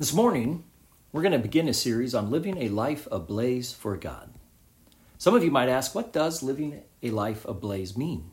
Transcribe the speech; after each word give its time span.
This 0.00 0.14
morning, 0.14 0.64
we're 1.12 1.20
going 1.20 1.32
to 1.32 1.38
begin 1.38 1.68
a 1.68 1.74
series 1.74 2.14
on 2.14 2.30
living 2.30 2.56
a 2.56 2.70
life 2.70 3.06
ablaze 3.12 3.74
for 3.74 3.98
God. 3.98 4.32
Some 5.18 5.34
of 5.34 5.44
you 5.44 5.50
might 5.50 5.68
ask, 5.68 5.94
what 5.94 6.10
does 6.10 6.42
living 6.42 6.80
a 7.02 7.10
life 7.10 7.44
ablaze 7.44 7.98
mean? 7.98 8.30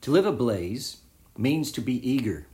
To 0.00 0.10
live 0.10 0.24
ablaze 0.24 1.02
means 1.36 1.70
to 1.72 1.82
be 1.82 2.10
eager, 2.10 2.46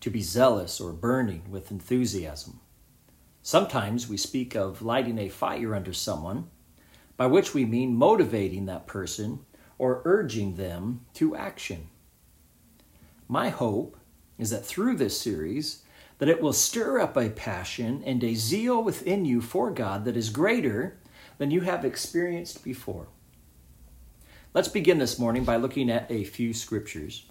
to 0.00 0.10
be 0.10 0.20
zealous 0.20 0.82
or 0.82 0.92
burning 0.92 1.44
with 1.50 1.70
enthusiasm. 1.70 2.60
Sometimes 3.40 4.06
we 4.06 4.18
speak 4.18 4.54
of 4.54 4.82
lighting 4.82 5.18
a 5.18 5.30
fire 5.30 5.74
under 5.74 5.94
someone, 5.94 6.50
by 7.16 7.26
which 7.26 7.54
we 7.54 7.64
mean 7.64 7.96
motivating 7.96 8.66
that 8.66 8.86
person 8.86 9.46
or 9.78 10.02
urging 10.04 10.56
them 10.56 11.06
to 11.14 11.34
action. 11.34 11.88
My 13.28 13.48
hope 13.48 13.96
is 14.36 14.50
that 14.50 14.66
through 14.66 14.96
this 14.96 15.18
series, 15.18 15.84
that 16.18 16.28
it 16.28 16.40
will 16.40 16.52
stir 16.52 16.98
up 16.98 17.16
a 17.16 17.28
passion 17.28 18.02
and 18.06 18.22
a 18.24 18.34
zeal 18.34 18.82
within 18.82 19.24
you 19.24 19.40
for 19.40 19.70
God 19.70 20.04
that 20.04 20.16
is 20.16 20.30
greater 20.30 20.96
than 21.38 21.50
you 21.50 21.60
have 21.62 21.84
experienced 21.84 22.64
before. 22.64 23.08
Let's 24.54 24.68
begin 24.68 24.98
this 24.98 25.18
morning 25.18 25.44
by 25.44 25.56
looking 25.56 25.90
at 25.90 26.10
a 26.10 26.24
few 26.24 26.54
scriptures. 26.54 27.26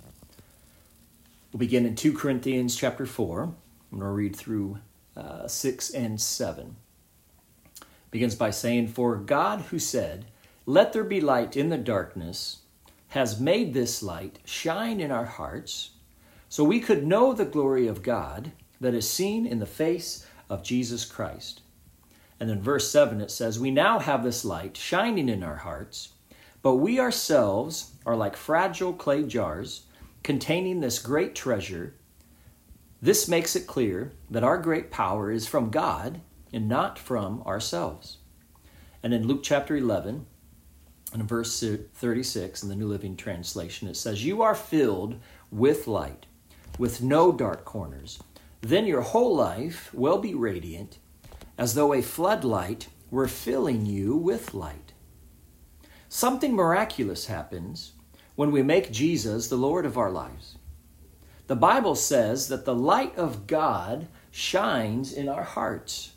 We'll 1.52 1.60
begin 1.60 1.86
in 1.86 1.96
2 1.96 2.14
Corinthians 2.14 2.76
chapter 2.76 3.08
4. 3.08 3.44
I'm 3.44 3.56
going 3.92 4.02
to 4.02 4.08
read 4.10 4.36
through 4.36 4.78
uh, 5.18 5.48
6 5.48 5.90
and 5.92 6.22
7. 6.22 6.76
It 7.78 7.86
begins 8.12 8.36
by 8.36 8.52
saying, 8.52 8.90
For 8.90 9.16
God 9.16 9.62
who 9.62 9.80
said, 9.80 10.26
Let 10.68 10.94
there 10.94 11.04
be 11.04 11.22
light 11.22 11.58
in 11.58 11.70
the 11.70 11.78
darkness, 11.78 12.60
has 13.08 13.40
made 13.40 13.74
this 13.74 14.04
light 14.04 14.38
shine 14.46 15.00
in 15.00 15.12
our 15.12 15.26
hearts, 15.26 15.92
so 16.48 16.64
we 16.64 16.80
could 16.80 17.08
know 17.08 17.34
the 17.34 17.46
glory 17.46 17.88
of 17.88 18.04
God 18.04 18.52
that 18.82 18.94
is 18.94 19.10
seen 19.10 19.46
in 19.46 19.60
the 19.60 19.66
face 19.66 20.26
of 20.50 20.64
Jesus 20.64 21.06
Christ. 21.06 21.62
And 22.40 22.50
in 22.50 22.62
verse 22.62 22.90
7 22.92 23.22
it 23.22 23.32
says, 23.32 23.60
We 23.60 23.72
now 23.72 24.00
have 24.00 24.24
this 24.24 24.44
light 24.44 24.76
shining 24.78 25.30
in 25.30 25.44
our 25.44 25.58
hearts, 25.58 26.10
but 26.62 26.76
we 26.76 27.00
ourselves 27.00 27.94
are 28.06 28.16
like 28.16 28.36
fragile 28.36 28.94
clay 28.94 29.24
jars 29.24 29.84
containing 30.24 30.80
this 30.80 31.00
great 31.00 31.36
treasure. 31.36 31.94
This 33.02 33.28
makes 33.28 33.56
it 33.56 33.68
clear 33.68 34.12
that 34.30 34.44
our 34.44 34.58
great 34.58 34.92
power 34.92 35.32
is 35.32 35.48
from 35.48 35.70
God 35.70 36.22
and 36.52 36.68
not 36.68 36.98
from 36.98 37.42
ourselves. 37.44 38.18
And 39.04 39.14
in 39.14 39.28
Luke 39.28 39.44
chapter 39.44 39.76
11, 39.78 40.26
and 41.14 41.22
in 41.22 41.28
verse 41.28 41.64
36 41.94 42.64
in 42.64 42.70
the 42.70 42.76
New 42.76 42.88
Living 42.88 43.16
Translation, 43.16 43.88
it 43.88 43.96
says, 43.96 44.26
You 44.26 44.42
are 44.42 44.56
filled 44.56 45.16
with 45.52 45.88
light, 45.88 46.26
with 46.80 47.02
no 47.02 47.32
dark 47.32 47.64
corners. 47.64 48.20
Then 48.66 48.88
your 48.88 49.02
whole 49.02 49.36
life 49.36 49.94
will 49.94 50.18
be 50.18 50.34
radiant, 50.34 50.98
as 51.56 51.76
though 51.76 51.94
a 51.94 52.02
floodlight 52.02 52.88
were 53.12 53.28
filling 53.28 53.86
you 53.86 54.18
with 54.18 54.56
light. 54.56 54.94
Something 56.10 56.56
miraculous 56.56 57.28
happens 57.28 57.92
when 58.34 58.52
we 58.52 58.64
make 58.64 58.92
Jesus 58.92 59.50
the 59.50 59.56
Lord 59.56 59.86
of 59.86 60.00
our 60.00 60.10
lives. 60.10 60.58
The 61.46 61.56
Bible 61.56 61.94
says 61.94 62.48
that 62.48 62.66
the 62.66 62.74
light 62.74 63.16
of 63.16 63.46
God 63.46 64.08
shines 64.32 65.14
in 65.14 65.30
our 65.30 65.44
hearts. 65.44 66.14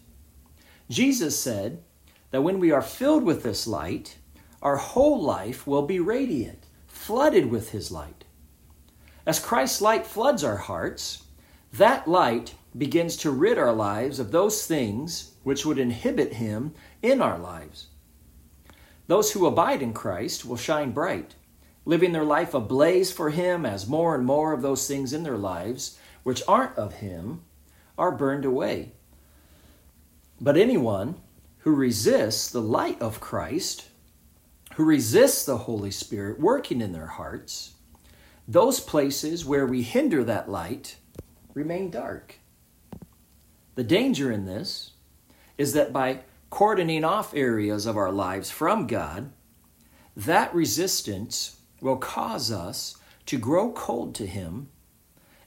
Jesus 0.88 1.38
said 1.38 1.83
that 2.30 2.40
when 2.40 2.60
we 2.60 2.70
are 2.70 2.80
filled 2.80 3.24
with 3.24 3.42
this 3.42 3.66
light, 3.66 4.16
our 4.62 4.78
whole 4.78 5.20
life 5.20 5.66
will 5.66 5.83
be 5.83 6.00
radiant, 6.00 6.64
flooded 6.86 7.50
with 7.50 7.72
His 7.72 7.92
light. 7.92 8.24
As 9.27 9.38
Christ's 9.38 9.83
light 9.83 10.06
floods 10.06 10.42
our 10.42 10.56
hearts, 10.56 11.24
that 11.72 12.08
light 12.08 12.55
begins 12.77 13.16
to 13.16 13.30
rid 13.30 13.58
our 13.58 13.72
lives 13.72 14.19
of 14.19 14.30
those 14.30 14.66
things 14.66 15.33
which 15.42 15.66
would 15.66 15.78
inhibit 15.78 16.34
Him 16.34 16.74
in 17.02 17.20
our 17.20 17.38
lives. 17.38 17.88
Those 19.06 19.33
who 19.33 19.47
abide 19.47 19.83
in 19.83 19.92
Christ 19.92 20.44
will 20.44 20.56
shine 20.56 20.92
bright, 20.92 21.34
living 21.84 22.12
their 22.12 22.24
life 22.24 22.55
ablaze 22.55 23.11
for 23.11 23.30
Him 23.30 23.64
as 23.64 23.89
more 23.89 24.14
and 24.14 24.24
more 24.24 24.52
of 24.52 24.62
those 24.62 24.86
things 24.86 25.12
in 25.12 25.23
their 25.23 25.39
lives, 25.39 25.98
which 26.23 26.42
aren't 26.46 26.77
of 26.77 26.95
Him, 26.95 27.42
are 27.96 28.12
burned 28.12 28.45
away. 28.45 28.92
But 30.40 30.56
anyone 30.56 31.17
who 31.58 31.74
resists 31.74 32.50
the 32.50 32.61
light 32.62 33.00
of 33.00 33.20
Christ, 33.20 33.89
who 34.74 34.85
resists 34.85 35.45
the 35.45 35.58
Holy 35.58 35.90
Spirit 35.90 36.39
working 36.39 36.80
in 36.80 36.92
their 36.92 37.06
hearts, 37.06 37.74
those 38.46 38.80
places 38.80 39.45
where 39.45 39.67
we 39.67 39.83
hinder 39.83 40.23
that 40.24 40.48
light 40.48 40.96
remain 41.58 41.91
dark. 41.91 42.36
The 43.74 43.83
danger 43.83 44.30
in 44.30 44.46
this 44.46 44.92
is 45.58 45.73
that 45.73 45.92
by 45.92 46.20
cordoning 46.51 47.05
off 47.05 47.35
areas 47.35 47.85
of 47.85 47.96
our 47.96 48.13
lives 48.13 48.48
from 48.48 48.86
God, 48.86 49.33
that 50.17 50.55
resistance 50.55 51.58
will 51.80 51.97
cause 51.97 52.52
us 52.52 52.97
to 53.27 53.39
grow 53.39 53.73
cold 53.73 54.14
to 54.14 54.27
Him, 54.27 54.68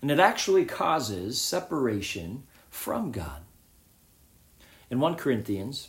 and 0.02 0.12
it 0.12 0.20
actually 0.20 0.66
causes 0.66 1.42
separation 1.42 2.44
from 2.70 3.12
God. 3.12 3.44
In 4.90 5.00
1 5.00 5.16
Corinthians, 5.16 5.88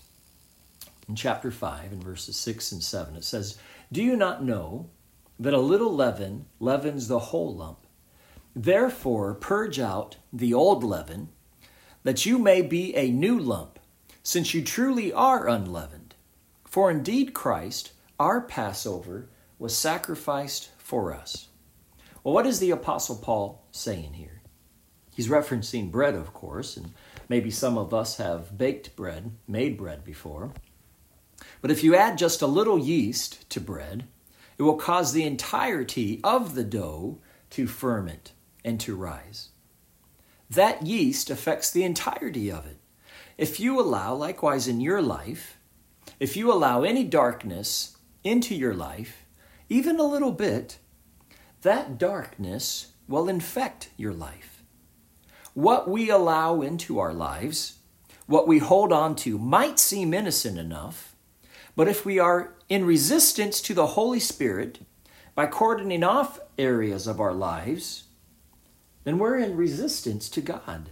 in 1.09 1.16
chapter 1.16 1.50
5, 1.50 1.93
in 1.93 2.00
verses 2.00 2.37
6 2.37 2.71
and 2.71 2.82
7, 2.82 3.16
it 3.16 3.25
says, 3.25 3.59
Do 3.91 4.00
you 4.00 4.15
not 4.15 4.44
know 4.44 4.88
that 5.41 5.53
a 5.53 5.59
little 5.59 5.93
leaven 5.93 6.47
leavens 6.61 7.09
the 7.09 7.19
whole 7.19 7.56
lump? 7.56 7.81
Therefore, 8.54 9.32
purge 9.34 9.78
out 9.80 10.16
the 10.30 10.52
old 10.52 10.84
leaven, 10.84 11.30
that 12.02 12.26
you 12.26 12.38
may 12.38 12.60
be 12.60 12.94
a 12.94 13.10
new 13.10 13.38
lump, 13.38 13.78
since 14.22 14.52
you 14.52 14.62
truly 14.62 15.10
are 15.10 15.48
unleavened. 15.48 16.14
For 16.66 16.90
indeed 16.90 17.32
Christ, 17.32 17.92
our 18.20 18.42
Passover, 18.42 19.30
was 19.58 19.76
sacrificed 19.76 20.70
for 20.76 21.14
us. 21.14 21.48
Well, 22.22 22.34
what 22.34 22.46
is 22.46 22.58
the 22.58 22.70
Apostle 22.70 23.16
Paul 23.16 23.64
saying 23.70 24.14
here? 24.14 24.42
He's 25.14 25.28
referencing 25.28 25.90
bread, 25.90 26.14
of 26.14 26.34
course, 26.34 26.76
and 26.76 26.92
maybe 27.30 27.50
some 27.50 27.78
of 27.78 27.94
us 27.94 28.19
have 28.19 28.58
baked 28.58 28.94
bread, 28.96 29.32
made 29.48 29.78
bread 29.78 30.04
before. 30.04 30.52
But 31.62 31.70
if 31.70 31.82
you 31.82 31.94
add 31.94 32.19
just 32.19 32.42
a 32.42 32.46
little 32.46 32.78
yeast 32.78 33.48
to 33.50 33.60
bread, 33.60 34.04
it 34.58 34.62
will 34.62 34.76
cause 34.76 35.12
the 35.12 35.24
entirety 35.24 36.20
of 36.22 36.54
the 36.54 36.64
dough 36.64 37.19
to 37.50 37.66
ferment 37.66 38.32
and 38.65 38.78
to 38.81 38.95
rise. 38.95 39.50
That 40.50 40.87
yeast 40.87 41.31
affects 41.31 41.71
the 41.71 41.84
entirety 41.84 42.50
of 42.50 42.67
it. 42.67 42.78
If 43.39 43.59
you 43.59 43.81
allow, 43.81 44.15
likewise 44.15 44.69
in 44.69 44.81
your 44.81 45.00
life, 45.00 45.56
if 46.21 46.37
you 46.37 46.53
allow 46.53 46.83
any 46.83 47.05
darkness 47.05 47.97
into 48.23 48.55
your 48.55 48.75
life, 48.75 49.25
even 49.69 49.99
a 49.99 50.05
little 50.05 50.33
bit, 50.33 50.78
that 51.62 51.99
darkness 51.99 52.93
will 53.09 53.28
infect 53.28 53.91
your 53.97 54.12
life. 54.12 54.62
What 55.55 55.89
we 55.89 56.11
allow 56.11 56.61
into 56.61 56.99
our 56.99 57.12
lives, 57.12 57.79
what 58.27 58.47
we 58.47 58.59
hold 58.59 58.93
on 58.93 59.17
to, 59.17 59.39
might 59.39 59.79
seem 59.79 60.15
innocent 60.15 60.59
enough, 60.59 61.15
but 61.75 61.89
if 61.89 62.05
we 62.05 62.19
are 62.19 62.55
in 62.69 62.84
resistance 62.84 63.61
to 63.62 63.75
the 63.75 63.89
Holy 63.89 64.21
Spirit 64.21 64.81
by 65.34 65.47
cordoning 65.47 66.05
off 66.05 66.39
areas 66.59 67.06
of 67.06 67.21
our 67.21 67.33
lives, 67.33 68.05
then 69.04 69.18
we're 69.18 69.38
in 69.38 69.56
resistance 69.56 70.28
to 70.30 70.40
God. 70.40 70.90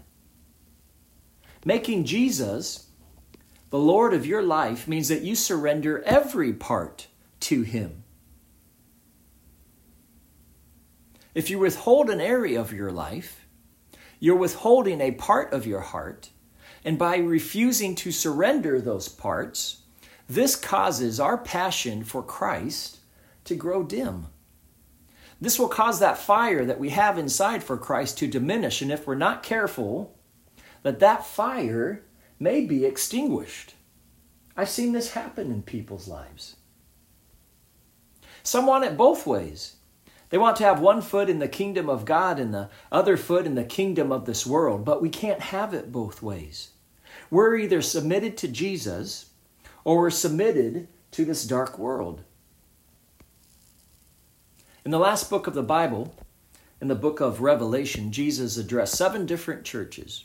Making 1.65 2.05
Jesus 2.05 2.87
the 3.71 3.79
Lord 3.79 4.15
of 4.15 4.27
your 4.27 4.43
life 4.43 4.89
means 4.89 5.09
that 5.09 5.23
you 5.23 5.37
surrender 5.37 6.03
every 6.03 6.53
part 6.53 7.07
to 7.41 7.63
Him. 7.63 8.03
If 11.35 11.49
you 11.49 11.61
withhold 11.61 12.11
an 12.11 12.21
area 12.21 12.61
of 12.61 12.73
your 12.73 12.91
life, 12.91 13.47
you're 14.19 14.37
withholding 14.37 15.01
a 15.01 15.13
part 15.13 15.53
of 15.53 15.67
your 15.67 15.81
heart, 15.81 16.31
and 16.85 16.99
by 16.99 17.19
refusing 17.19 17.95
to 17.97 18.11
surrender 18.11 18.81
those 18.81 19.09
parts, 19.09 19.83
this 20.29 20.57
causes 20.57 21.21
our 21.21 21.39
passion 21.39 22.03
for 22.03 22.23
Christ 22.23 22.99
to 23.45 23.55
grow 23.55 23.85
dim. 23.85 24.27
This 25.41 25.59
will 25.59 25.69
cause 25.69 26.01
that 26.01 26.19
fire 26.19 26.65
that 26.67 26.79
we 26.79 26.91
have 26.91 27.19
inside 27.19 27.65
for 27.65 27.79
Christ 27.79 28.19
to 28.19 28.27
diminish. 28.27 28.83
And 28.83 28.93
if 28.93 29.07
we're 29.07 29.15
not 29.15 29.43
careful, 29.43 30.19
that 30.83 31.01
that 31.01 31.25
fire 31.25 32.05
may 32.39 32.65
be 32.65 32.85
extinguished. 32.85 33.75
I've 34.57 34.69
seen 34.69 34.93
this 34.93 35.13
happen 35.13 35.51
in 35.51 35.63
people's 35.63 36.09
lives. 36.09 36.57
Some 38.43 38.67
want 38.67 38.85
it 38.85 38.97
both 38.97 39.27
ways. 39.27 39.77
They 40.29 40.39
want 40.39 40.57
to 40.57 40.65
have 40.65 40.81
one 40.81 41.03
foot 41.03 41.29
in 41.29 41.39
the 41.39 41.49
kingdom 41.49 41.89
of 41.89 42.05
God 42.05 42.39
and 42.39 42.55
the 42.55 42.69
other 42.93 43.17
foot 43.17 43.47
in 43.47 43.55
the 43.55 43.65
kingdom 43.65 44.13
of 44.13 44.27
this 44.27 44.47
world, 44.47 44.85
but 44.85 45.03
we 45.03 45.09
can't 45.09 45.41
have 45.41 45.75
it 45.75 45.91
both 45.91 46.23
ways. 46.23 46.71
We're 47.31 47.57
either 47.57 47.83
submitted 47.83 48.37
to 48.39 48.49
Jesus 48.49 49.31
or 49.85 49.99
we're 49.99 50.11
submitted 50.11 50.89
to 51.13 51.25
this 51.25 51.45
dark 51.45 51.79
world. 51.79 52.23
In 54.83 54.91
the 54.93 54.99
last 54.99 55.29
book 55.29 55.47
of 55.47 55.53
the 55.53 55.63
Bible, 55.63 56.15
in 56.81 56.89
the 56.89 56.95
book 56.95 57.21
of 57.21 57.43
Revelation, 57.43 58.13
Jesus 58.13 58.57
addressed 58.57 58.97
seven 58.97 59.27
different 59.27 59.63
churches. 59.63 60.25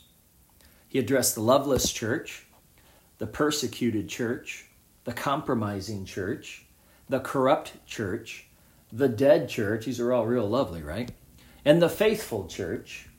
He 0.88 0.98
addressed 0.98 1.34
the 1.34 1.42
loveless 1.42 1.92
church, 1.92 2.46
the 3.18 3.26
persecuted 3.26 4.08
church, 4.08 4.64
the 5.04 5.12
compromising 5.12 6.06
church, 6.06 6.64
the 7.10 7.20
corrupt 7.20 7.86
church, 7.86 8.46
the 8.90 9.08
dead 9.08 9.50
church. 9.50 9.84
These 9.84 10.00
are 10.00 10.12
all 10.12 10.26
real 10.26 10.48
lovely, 10.48 10.82
right? 10.82 11.10
And 11.66 11.82
the 11.82 11.90
faithful 11.90 12.46
church. 12.46 13.10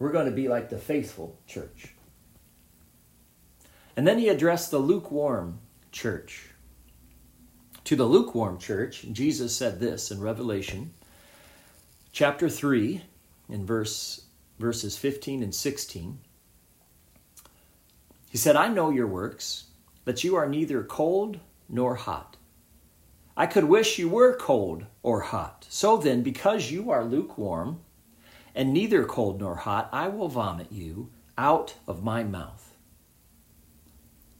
We're 0.00 0.12
going 0.12 0.26
to 0.26 0.32
be 0.32 0.48
like 0.48 0.70
the 0.70 0.78
faithful 0.78 1.38
church. 1.46 1.94
And 3.96 4.08
then 4.08 4.18
he 4.18 4.28
addressed 4.28 4.72
the 4.72 4.78
lukewarm 4.78 5.60
church. 5.92 6.49
To 7.90 7.96
the 7.96 8.04
lukewarm 8.04 8.58
church, 8.58 9.04
Jesus 9.10 9.52
said 9.52 9.80
this 9.80 10.12
in 10.12 10.20
Revelation 10.20 10.94
chapter 12.12 12.48
3 12.48 13.02
in 13.48 13.66
verse 13.66 14.26
verses 14.60 14.96
15 14.96 15.42
and 15.42 15.52
16. 15.52 16.20
He 18.30 18.38
said, 18.38 18.54
I 18.54 18.68
know 18.68 18.90
your 18.90 19.08
works, 19.08 19.64
that 20.04 20.22
you 20.22 20.36
are 20.36 20.48
neither 20.48 20.84
cold 20.84 21.40
nor 21.68 21.96
hot. 21.96 22.36
I 23.36 23.46
could 23.46 23.64
wish 23.64 23.98
you 23.98 24.08
were 24.08 24.36
cold 24.36 24.86
or 25.02 25.22
hot. 25.22 25.66
So 25.68 25.96
then, 25.96 26.22
because 26.22 26.70
you 26.70 26.92
are 26.92 27.04
lukewarm 27.04 27.80
and 28.54 28.72
neither 28.72 29.04
cold 29.04 29.40
nor 29.40 29.56
hot, 29.56 29.88
I 29.92 30.06
will 30.06 30.28
vomit 30.28 30.70
you 30.70 31.10
out 31.36 31.74
of 31.88 32.04
my 32.04 32.22
mouth. 32.22 32.72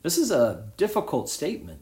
This 0.05 0.19
is 0.19 0.31
a 0.31 0.69
difficult 0.77 1.29
statement. 1.29 1.81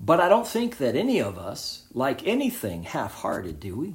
But 0.00 0.20
I 0.20 0.28
don't 0.28 0.46
think 0.46 0.78
that 0.78 0.96
any 0.96 1.20
of 1.20 1.38
us 1.38 1.86
like 1.92 2.26
anything 2.26 2.82
half 2.82 3.14
hearted, 3.14 3.60
do 3.60 3.76
we? 3.76 3.94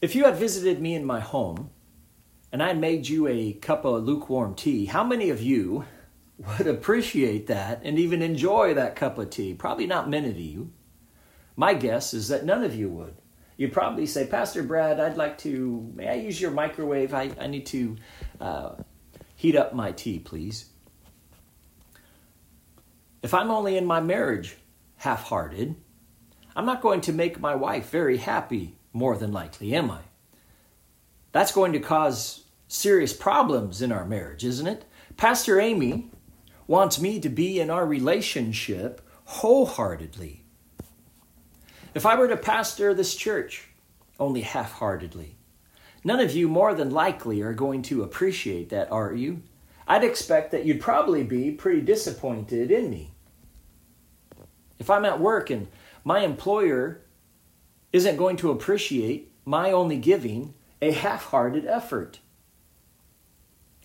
If 0.00 0.14
you 0.14 0.24
had 0.24 0.36
visited 0.36 0.80
me 0.80 0.94
in 0.94 1.04
my 1.04 1.20
home 1.20 1.70
and 2.52 2.62
I 2.62 2.74
made 2.74 3.08
you 3.08 3.26
a 3.26 3.54
cup 3.54 3.84
of 3.84 4.04
lukewarm 4.04 4.54
tea, 4.54 4.86
how 4.86 5.02
many 5.02 5.30
of 5.30 5.40
you 5.40 5.84
would 6.38 6.66
appreciate 6.66 7.46
that 7.46 7.80
and 7.82 7.98
even 7.98 8.22
enjoy 8.22 8.74
that 8.74 8.94
cup 8.94 9.18
of 9.18 9.30
tea? 9.30 9.54
Probably 9.54 9.86
not 9.86 10.08
many 10.08 10.28
of 10.28 10.38
you. 10.38 10.72
My 11.56 11.74
guess 11.74 12.12
is 12.12 12.28
that 12.28 12.44
none 12.44 12.62
of 12.62 12.74
you 12.74 12.88
would. 12.90 13.16
You'd 13.56 13.72
probably 13.72 14.06
say, 14.06 14.26
Pastor 14.26 14.62
Brad, 14.62 15.00
I'd 15.00 15.16
like 15.16 15.38
to, 15.38 15.90
may 15.94 16.08
I 16.08 16.14
use 16.14 16.38
your 16.38 16.50
microwave? 16.50 17.14
I, 17.14 17.30
I 17.40 17.46
need 17.46 17.64
to 17.66 17.96
uh, 18.38 18.74
heat 19.34 19.56
up 19.56 19.74
my 19.74 19.92
tea, 19.92 20.18
please. 20.18 20.66
If 23.22 23.34
I'm 23.34 23.50
only 23.50 23.76
in 23.76 23.86
my 23.86 24.00
marriage 24.00 24.56
half 24.96 25.24
hearted, 25.24 25.76
I'm 26.54 26.66
not 26.66 26.82
going 26.82 27.00
to 27.02 27.12
make 27.12 27.40
my 27.40 27.54
wife 27.54 27.90
very 27.90 28.18
happy, 28.18 28.78
more 28.92 29.16
than 29.16 29.32
likely, 29.32 29.74
am 29.74 29.90
I? 29.90 30.00
That's 31.32 31.52
going 31.52 31.72
to 31.72 31.80
cause 31.80 32.44
serious 32.68 33.12
problems 33.12 33.82
in 33.82 33.92
our 33.92 34.04
marriage, 34.04 34.44
isn't 34.44 34.66
it? 34.66 34.84
Pastor 35.16 35.60
Amy 35.60 36.10
wants 36.66 37.00
me 37.00 37.20
to 37.20 37.28
be 37.28 37.60
in 37.60 37.70
our 37.70 37.86
relationship 37.86 39.00
wholeheartedly. 39.24 40.44
If 41.94 42.06
I 42.06 42.16
were 42.16 42.28
to 42.28 42.36
pastor 42.36 42.94
this 42.94 43.14
church 43.14 43.68
only 44.18 44.42
half 44.42 44.72
heartedly, 44.72 45.36
none 46.04 46.20
of 46.20 46.32
you 46.32 46.48
more 46.48 46.74
than 46.74 46.90
likely 46.90 47.42
are 47.42 47.54
going 47.54 47.82
to 47.82 48.02
appreciate 48.02 48.70
that, 48.70 48.90
are 48.90 49.14
you? 49.14 49.42
I'd 49.86 50.04
expect 50.04 50.50
that 50.50 50.64
you'd 50.64 50.80
probably 50.80 51.22
be 51.22 51.52
pretty 51.52 51.80
disappointed 51.80 52.70
in 52.70 52.90
me. 52.90 53.12
If 54.78 54.90
I'm 54.90 55.04
at 55.04 55.20
work 55.20 55.50
and 55.50 55.68
my 56.04 56.20
employer 56.20 57.02
isn't 57.92 58.16
going 58.16 58.36
to 58.38 58.50
appreciate 58.50 59.32
my 59.44 59.70
only 59.70 59.96
giving 59.96 60.54
a 60.82 60.92
half 60.92 61.26
hearted 61.26 61.66
effort, 61.66 62.18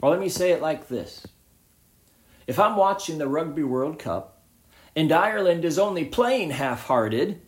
or 0.01 0.09
let 0.09 0.19
me 0.19 0.29
say 0.29 0.51
it 0.51 0.61
like 0.61 0.87
this 0.87 1.25
If 2.47 2.59
I'm 2.59 2.75
watching 2.75 3.17
the 3.19 3.27
Rugby 3.27 3.63
World 3.63 3.99
Cup 3.99 4.43
and 4.95 5.11
Ireland 5.11 5.63
is 5.63 5.79
only 5.79 6.05
playing 6.05 6.51
half 6.51 6.85
hearted, 6.85 7.41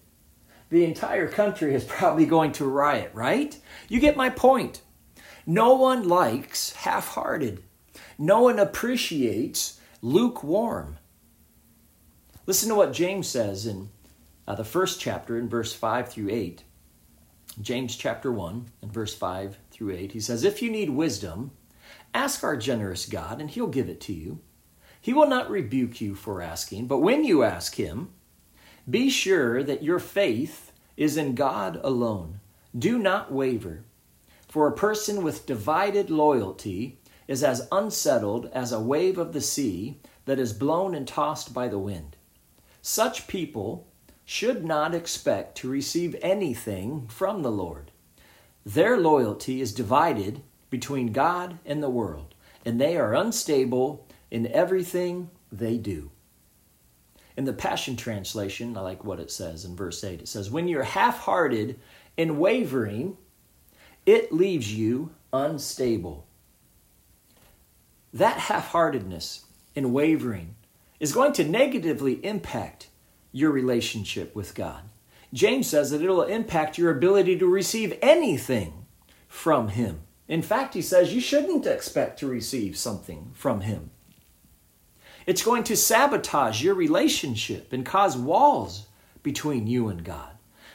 the 0.70 0.86
entire 0.86 1.28
country 1.28 1.74
is 1.74 1.84
probably 1.88 2.26
going 2.26 2.52
to 2.54 2.66
riot, 2.66 3.12
right? 3.14 3.58
You 3.90 4.00
get 4.00 4.16
my 4.16 4.30
point. 4.30 4.82
No 5.46 5.74
one 5.74 6.08
likes 6.08 6.72
half 6.72 7.10
hearted, 7.10 7.64
no 8.18 8.42
one 8.42 8.60
appreciates 8.60 9.80
lukewarm. 10.02 10.98
Listen 12.46 12.70
to 12.70 12.76
what 12.76 12.94
James 12.94 13.28
says 13.28 13.66
in 13.66 13.90
uh, 14.48 14.56
the 14.56 14.66
first 14.66 15.00
chapter 15.00 15.38
in 15.38 15.48
verse 15.48 15.74
5 15.74 16.10
through 16.10 16.30
8. 16.30 16.64
James 17.62 17.96
chapter 17.96 18.32
1 18.32 18.66
and 18.82 18.94
verse 18.94 19.16
5 19.16 19.58
through 19.72 19.92
8. 19.92 20.12
He 20.12 20.20
says, 20.20 20.44
If 20.44 20.62
you 20.62 20.72
need 20.72 20.90
wisdom, 20.90 21.52
Ask 22.14 22.44
our 22.44 22.56
generous 22.56 23.08
God, 23.08 23.42
and 23.42 23.50
He'll 23.50 23.68
give 23.68 23.90
it 23.90 24.00
to 24.02 24.14
you. 24.14 24.40
He 25.02 25.14
will 25.14 25.28
not 25.28 25.50
rebuke 25.50 26.00
you 26.00 26.16
for 26.16 26.42
asking, 26.42 26.88
but 26.88 27.00
when 27.00 27.24
you 27.24 27.44
ask 27.44 27.76
Him, 27.76 28.10
be 28.90 29.10
sure 29.10 29.64
that 29.64 29.84
your 29.84 30.00
faith 30.00 30.72
is 30.96 31.18
in 31.18 31.36
God 31.36 31.80
alone. 31.84 32.40
Do 32.78 33.00
not 33.00 33.32
waver, 33.32 33.84
for 34.48 34.68
a 34.68 34.76
person 34.76 35.24
with 35.24 35.46
divided 35.46 36.10
loyalty 36.10 37.00
is 37.28 37.44
as 37.44 37.68
unsettled 37.72 38.50
as 38.54 38.72
a 38.72 38.80
wave 38.80 39.18
of 39.18 39.34
the 39.34 39.42
sea 39.42 40.00
that 40.26 40.40
is 40.40 40.54
blown 40.54 40.96
and 40.96 41.08
tossed 41.08 41.54
by 41.54 41.68
the 41.68 41.80
wind. 41.80 42.16
Such 42.82 43.28
people 43.28 43.88
should 44.26 44.64
not 44.64 44.96
expect 44.96 45.58
to 45.58 45.70
receive 45.70 46.16
anything 46.22 47.08
from 47.08 47.42
the 47.42 47.52
Lord. 47.52 47.92
Their 48.66 48.98
loyalty 48.98 49.62
is 49.62 49.74
divided 49.74 50.42
between 50.70 51.12
God 51.12 51.60
and 51.66 51.84
the 51.84 51.90
world, 51.90 52.34
and 52.66 52.80
they 52.80 52.98
are 52.98 53.14
unstable 53.14 54.08
in 54.32 54.48
everything 54.48 55.30
they 55.52 55.78
do. 55.78 56.12
In 57.36 57.46
the 57.46 57.54
Passion 57.54 57.96
Translation, 57.96 58.78
I 58.78 58.82
like 58.82 59.04
what 59.04 59.20
it 59.20 59.32
says 59.32 59.66
in 59.66 59.76
verse 59.76 60.04
8. 60.04 60.22
It 60.22 60.28
says, 60.28 60.52
When 60.52 60.68
you're 60.68 60.84
half 60.84 61.20
hearted 61.20 61.80
and 62.18 62.40
wavering, 62.40 63.18
it 64.06 64.32
leaves 64.32 64.74
you 64.74 65.12
unstable. 65.32 66.28
That 68.14 68.38
half 68.38 68.68
heartedness 68.70 69.46
and 69.76 69.94
wavering 69.94 70.56
is 71.00 71.14
going 71.14 71.34
to 71.34 71.44
negatively 71.44 72.24
impact 72.26 72.90
your 73.32 73.52
relationship 73.52 74.36
with 74.36 74.54
God. 74.54 74.84
James 75.34 75.68
says 75.68 75.90
that 75.92 76.02
it'll 76.02 76.24
impact 76.24 76.78
your 76.78 76.92
ability 76.92 77.40
to 77.40 77.48
receive 77.48 77.98
anything 78.02 78.86
from 79.28 79.70
Him. 79.70 80.02
In 80.28 80.42
fact, 80.42 80.74
he 80.74 80.82
says 80.82 81.14
you 81.14 81.22
shouldn't 81.22 81.66
expect 81.66 82.20
to 82.20 82.28
receive 82.28 82.78
something 82.78 83.32
from 83.34 83.62
him. 83.62 83.92
It's 85.26 85.44
going 85.44 85.64
to 85.66 85.78
sabotage 85.78 86.64
your 86.64 86.76
relationship 86.76 87.72
and 87.74 87.86
cause 87.86 88.18
walls 88.18 88.88
between 89.22 89.68
you 89.68 89.90
and 89.90 90.04
God. 90.04 90.32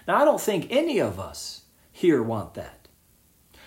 Now, 0.07 0.17
I 0.17 0.25
don't 0.25 0.41
think 0.41 0.69
any 0.71 1.01
of 1.01 1.19
us 1.19 1.62
here 1.93 2.23
want 2.23 2.55
that. 2.55 2.89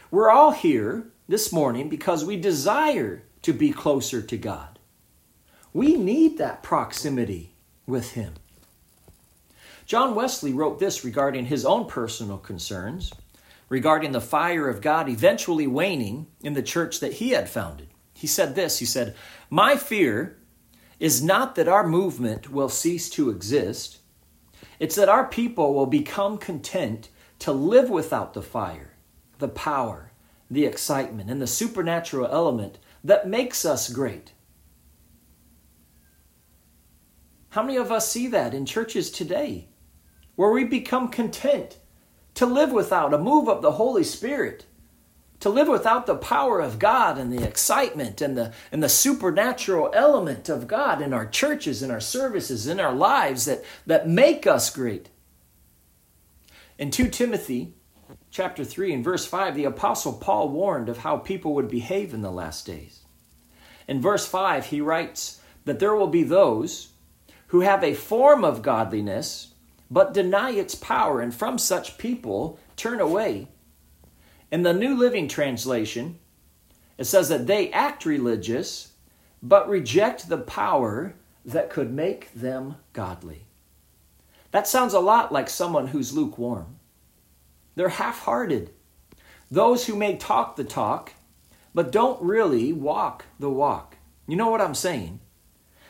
We're 0.10 0.29
all 0.31 0.51
here 0.51 1.07
this 1.31 1.53
morning 1.53 1.88
because 1.88 2.25
we 2.25 2.35
desire 2.35 3.23
to 3.41 3.53
be 3.53 3.71
closer 3.71 4.21
to 4.21 4.35
God. 4.35 4.77
We 5.71 5.95
need 5.95 6.38
that 6.38 6.61
proximity 6.61 7.53
with 7.88 8.11
Him. 8.11 8.33
John 9.85 10.13
Wesley 10.13 10.51
wrote 10.51 10.79
this 10.79 11.05
regarding 11.05 11.45
his 11.45 11.65
own 11.65 11.85
personal 11.85 12.38
concerns 12.38 13.13
regarding 13.69 14.11
the 14.11 14.19
fire 14.19 14.67
of 14.67 14.81
God 14.81 15.07
eventually 15.07 15.67
waning 15.67 16.27
in 16.41 16.53
the 16.53 16.61
church 16.61 17.00
that 17.00 17.13
he 17.13 17.29
had 17.29 17.50
founded. 17.50 17.88
He 18.13 18.27
said 18.27 18.53
this 18.53 18.79
He 18.79 18.85
said, 18.85 19.15
My 19.50 19.77
fear 19.77 20.38
is 21.00 21.23
not 21.23 21.55
that 21.55 21.69
our 21.69 21.88
movement 21.88 22.51
will 22.51 22.69
cease 22.69 23.09
to 23.11 23.29
exist, 23.29 24.00
it's 24.79 24.95
that 24.95 25.09
our 25.09 25.27
people 25.27 25.73
will 25.73 25.85
become 25.85 26.38
content 26.38 27.07
to 27.39 27.53
live 27.53 27.89
without 27.89 28.33
the 28.33 28.41
fire, 28.41 28.95
the 29.39 29.47
power, 29.47 30.11
the 30.51 30.65
excitement, 30.65 31.31
and 31.31 31.41
the 31.41 31.48
supernatural 31.48 32.27
element 32.27 32.77
that 33.05 33.27
makes 33.27 33.63
us 33.63 33.89
great. 33.89 34.34
How 37.51 37.63
many 37.63 37.77
of 37.77 37.91
us 37.91 38.10
see 38.10 38.27
that 38.27 38.53
in 38.53 38.65
churches 38.65 39.10
today? 39.10 39.70
Where 40.36 40.51
we 40.51 40.65
become 40.65 41.08
content 41.08 41.77
to 42.36 42.46
live 42.46 42.72
without 42.72 43.13
a 43.13 43.17
move 43.17 43.48
of 43.48 43.62
the 43.62 43.74
Holy 43.74 44.03
Spirit, 44.03 44.65
to 45.39 45.50
live 45.50 45.70
without 45.70 46.05
the 46.05 46.15
power 46.15 46.60
of 46.60 46.79
God 46.79 47.17
and 47.17 47.31
the 47.31 47.48
excitement 47.48 48.22
and 48.22 48.38
the, 48.38 48.53
and 48.74 48.84
the 48.84 48.89
supernatural 48.89 49.89
element 49.93 50.50
of 50.50 50.67
God 50.67 51.01
in 51.01 51.13
our 51.13 51.25
churches, 51.25 51.81
in 51.81 51.91
our 51.91 52.01
services, 52.01 52.67
in 52.67 52.79
our 52.79 52.93
lives 52.93 53.46
that, 53.46 53.63
that 53.86 54.08
make 54.08 54.46
us 54.46 54.70
great. 54.70 55.10
In 56.77 56.91
2 56.91 57.10
Timothy 57.10 57.75
chapter 58.31 58.63
3 58.63 58.93
and 58.93 59.03
verse 59.03 59.25
5, 59.25 59.55
the 59.55 59.65
apostle 59.65 60.13
Paul 60.13 60.50
warned 60.50 60.89
of 60.89 61.00
how 61.00 61.17
people 61.17 61.53
would 61.53 61.67
behave 61.69 62.13
in 62.13 62.21
the 62.21 62.31
last 62.31 62.65
days. 62.65 63.01
In 63.88 64.01
verse 64.01 64.25
5, 64.25 64.67
he 64.67 64.81
writes 64.81 65.41
that 65.65 65.79
there 65.79 65.93
will 65.93 66.07
be 66.07 66.23
those 66.23 66.93
who 67.47 67.59
have 67.59 67.83
a 67.83 67.93
form 67.93 68.45
of 68.45 68.61
godliness 68.61 69.53
but 69.89 70.13
deny 70.13 70.51
its 70.51 70.73
power, 70.73 71.19
and 71.19 71.35
from 71.35 71.57
such 71.57 71.97
people 71.97 72.57
turn 72.77 73.01
away. 73.01 73.50
In 74.50 74.63
the 74.63 74.73
New 74.73 74.97
Living 74.97 75.27
Translation, 75.27 76.17
It 76.97 77.05
says 77.05 77.29
that 77.29 77.47
they 77.47 77.71
act 77.71 78.05
religious, 78.05 78.93
but 79.41 79.67
reject 79.67 80.29
the 80.29 80.38
power 80.38 81.15
that 81.43 81.71
could 81.71 81.91
make 81.91 82.31
them 82.33 82.75
godly. 82.93 83.47
That 84.51 84.67
sounds 84.67 84.93
a 84.93 85.00
lot 85.00 85.31
like 85.31 85.50
someone 85.50 85.88
who's 85.88 86.13
lukewarm. 86.15 86.77
They're 87.75 87.89
half 87.89 88.19
hearted. 88.19 88.71
Those 89.49 89.85
who 89.85 89.95
may 89.95 90.15
talk 90.17 90.55
the 90.55 90.63
talk, 90.63 91.13
but 91.73 91.91
don't 91.91 92.21
really 92.21 92.73
walk 92.73 93.25
the 93.39 93.49
walk. 93.49 93.97
You 94.27 94.35
know 94.35 94.49
what 94.49 94.61
I'm 94.61 94.75
saying? 94.75 95.19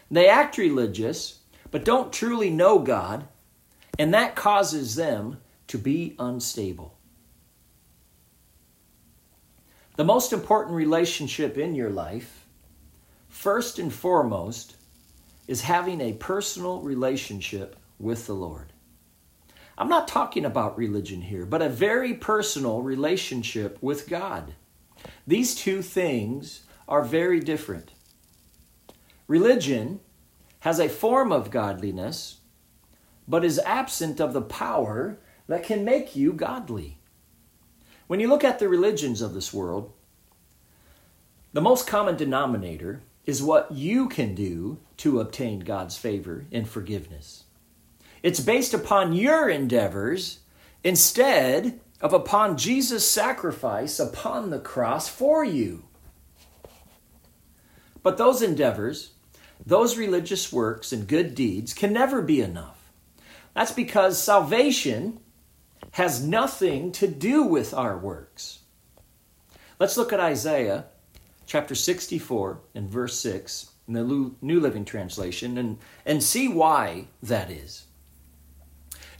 They 0.09 0.27
act 0.27 0.57
religious, 0.57 1.39
but 1.69 1.85
don't 1.85 2.11
truly 2.11 2.49
know 2.49 2.79
God, 2.79 3.27
and 3.97 4.13
that 4.13 4.35
causes 4.35 4.95
them 4.95 5.39
to 5.67 5.77
be 5.77 6.15
unstable. 6.19 6.97
The 9.95 10.03
most 10.03 10.33
important 10.33 10.75
relationship 10.75 11.57
in 11.57 11.75
your 11.75 11.89
life, 11.89 12.45
first 13.29 13.77
and 13.79 13.93
foremost, 13.93 14.75
is 15.47 15.61
having 15.61 16.01
a 16.01 16.13
personal 16.13 16.81
relationship 16.81 17.75
with 17.99 18.25
the 18.25 18.33
Lord. 18.33 18.73
I'm 19.77 19.89
not 19.89 20.07
talking 20.07 20.45
about 20.45 20.77
religion 20.77 21.21
here, 21.21 21.45
but 21.45 21.61
a 21.61 21.69
very 21.69 22.13
personal 22.13 22.81
relationship 22.81 23.77
with 23.81 24.07
God. 24.07 24.55
These 25.25 25.55
two 25.55 25.81
things 25.81 26.63
are 26.87 27.03
very 27.03 27.39
different. 27.39 27.91
Religion 29.27 30.01
has 30.59 30.79
a 30.79 30.89
form 30.89 31.31
of 31.31 31.51
godliness, 31.51 32.41
but 33.27 33.45
is 33.45 33.59
absent 33.59 34.19
of 34.19 34.33
the 34.33 34.41
power 34.41 35.17
that 35.47 35.63
can 35.63 35.85
make 35.85 36.15
you 36.15 36.33
godly. 36.33 36.99
When 38.07 38.19
you 38.19 38.27
look 38.27 38.43
at 38.43 38.59
the 38.59 38.67
religions 38.67 39.21
of 39.21 39.33
this 39.33 39.53
world, 39.53 39.93
the 41.53 41.61
most 41.61 41.87
common 41.87 42.17
denominator 42.17 43.03
is 43.25 43.41
what 43.41 43.71
you 43.71 44.09
can 44.09 44.35
do 44.35 44.79
to 44.97 45.19
obtain 45.19 45.59
God's 45.59 45.97
favor 45.97 46.45
and 46.51 46.67
forgiveness. 46.67 47.45
It's 48.23 48.39
based 48.39 48.73
upon 48.73 49.13
your 49.13 49.49
endeavors 49.49 50.39
instead 50.83 51.79
of 51.99 52.13
upon 52.13 52.57
Jesus' 52.57 53.09
sacrifice 53.09 53.99
upon 53.99 54.49
the 54.49 54.59
cross 54.59 55.07
for 55.07 55.43
you. 55.43 55.83
But 58.03 58.17
those 58.17 58.41
endeavors, 58.41 59.11
those 59.65 59.97
religious 59.97 60.51
works 60.51 60.91
and 60.91 61.07
good 61.07 61.35
deeds 61.35 61.73
can 61.73 61.93
never 61.93 62.21
be 62.21 62.41
enough. 62.41 62.91
That's 63.53 63.71
because 63.71 64.21
salvation 64.21 65.19
has 65.91 66.23
nothing 66.23 66.91
to 66.93 67.07
do 67.07 67.43
with 67.43 67.73
our 67.73 67.97
works. 67.97 68.59
Let's 69.79 69.97
look 69.97 70.13
at 70.13 70.19
Isaiah 70.19 70.85
chapter 71.45 71.75
64 71.75 72.61
and 72.75 72.89
verse 72.89 73.19
6 73.19 73.71
in 73.87 73.93
the 73.93 74.31
New 74.41 74.59
Living 74.59 74.85
Translation 74.85 75.57
and, 75.57 75.77
and 76.05 76.23
see 76.23 76.47
why 76.47 77.07
that 77.21 77.51
is. 77.51 77.85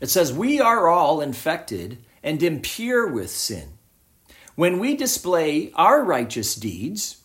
It 0.01 0.10
says, 0.10 0.34
We 0.34 0.60
are 0.60 0.89
all 0.89 1.22
infected 1.22 2.00
and 2.24 2.43
impure 2.43 3.08
with 3.08 3.29
sin. 3.29 3.77
When 4.55 4.79
we 4.79 4.98
display 4.98 5.72
our 5.75 6.03
righteous 6.03 6.55
deeds, 6.55 7.22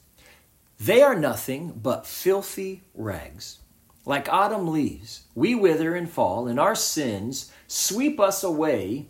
they 0.78 1.02
are 1.02 1.18
nothing 1.18 1.73
but 1.83 2.06
filthy 2.06 2.85
rags. 2.95 3.59
Like 4.04 4.28
autumn 4.28 4.68
leaves, 4.68 5.23
we 5.35 5.54
wither 5.54 5.97
and 5.97 6.09
fall, 6.09 6.47
and 6.47 6.61
our 6.61 6.76
sins 6.76 7.50
sweep 7.66 8.21
us 8.21 8.45
away 8.45 9.09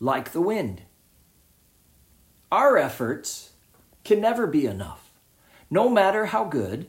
like 0.00 0.32
the 0.32 0.42
wind. 0.42 0.82
Our 2.52 2.76
efforts 2.76 3.52
can 4.04 4.20
never 4.20 4.46
be 4.46 4.66
enough, 4.66 5.10
no 5.70 5.88
matter 5.88 6.26
how 6.26 6.44
good, 6.44 6.88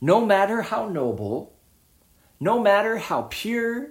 no 0.00 0.24
matter 0.24 0.62
how 0.62 0.88
noble, 0.88 1.54
no 2.40 2.58
matter 2.58 2.96
how 2.96 3.28
pure 3.30 3.90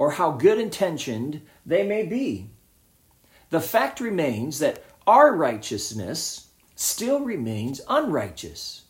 or 0.00 0.12
how 0.12 0.30
good 0.30 0.58
intentioned 0.58 1.42
they 1.66 1.86
may 1.86 2.02
be. 2.02 2.48
The 3.50 3.60
fact 3.60 4.00
remains 4.00 4.58
that 4.58 4.82
our 5.06 5.36
righteousness 5.36 6.48
still 6.74 7.20
remains 7.20 7.82
unrighteous 7.86 8.84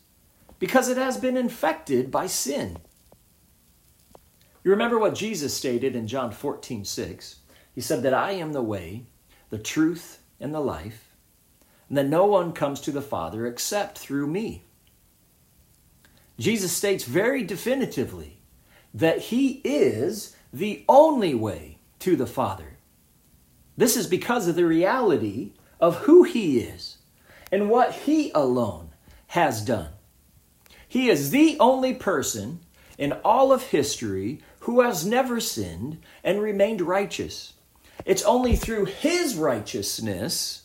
because 0.57 0.87
it 0.87 0.95
has 0.95 1.17
been 1.17 1.35
infected 1.35 2.11
by 2.11 2.27
sin. 2.27 2.77
You 4.63 4.71
remember 4.71 4.97
what 4.97 5.13
Jesus 5.13 5.53
stated 5.53 5.97
in 5.97 6.07
John 6.07 6.31
14, 6.31 6.85
6? 6.85 7.35
He 7.75 7.81
said 7.81 8.03
that 8.03 8.13
I 8.13 8.31
am 8.31 8.53
the 8.53 8.61
way, 8.61 9.03
the 9.49 9.59
truth, 9.59 10.23
and 10.39 10.53
the 10.53 10.61
life, 10.61 11.13
and 11.89 11.97
that 11.97 12.07
no 12.07 12.25
one 12.25 12.53
comes 12.53 12.79
to 12.81 12.91
the 12.91 13.01
Father 13.01 13.45
except 13.45 13.99
through 13.99 14.27
me. 14.27 14.63
Jesus 16.39 16.71
states 16.71 17.03
very 17.03 17.43
definitively 17.43 18.39
that 18.93 19.19
he 19.19 19.59
is 19.65 20.37
the 20.53 20.83
only 20.87 21.33
way 21.33 21.77
to 21.99 22.15
the 22.15 22.27
Father. 22.27 22.77
This 23.77 23.95
is 23.95 24.07
because 24.07 24.47
of 24.47 24.55
the 24.55 24.65
reality 24.65 25.53
of 25.79 25.97
who 25.97 26.23
He 26.23 26.59
is 26.59 26.97
and 27.51 27.69
what 27.69 27.93
He 27.93 28.31
alone 28.31 28.89
has 29.27 29.63
done. 29.63 29.89
He 30.87 31.09
is 31.09 31.31
the 31.31 31.57
only 31.59 31.93
person 31.93 32.59
in 32.97 33.13
all 33.23 33.53
of 33.53 33.63
history 33.63 34.41
who 34.61 34.81
has 34.81 35.05
never 35.05 35.39
sinned 35.39 35.99
and 36.23 36.41
remained 36.41 36.81
righteous. 36.81 37.53
It's 38.05 38.23
only 38.23 38.55
through 38.55 38.85
His 38.85 39.35
righteousness 39.35 40.63